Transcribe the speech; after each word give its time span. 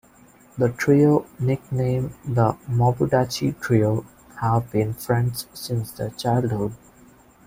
The 0.57 0.69
trio, 0.69 1.27
nicknamed 1.39 2.15
the 2.25 2.53
Mabudachi 2.67 3.59
Trio, 3.61 4.03
have 4.41 4.71
been 4.71 4.95
friends 4.95 5.45
since 5.53 5.91
their 5.91 6.09
childhood. 6.09 6.73